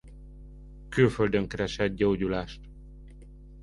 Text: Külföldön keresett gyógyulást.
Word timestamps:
Külföldön 0.89 1.47
keresett 1.47 1.95
gyógyulást. 1.95 2.61